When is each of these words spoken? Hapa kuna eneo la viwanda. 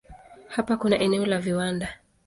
Hapa 0.47 0.77
kuna 0.77 0.99
eneo 0.99 1.25
la 1.25 1.41
viwanda. 1.41 1.99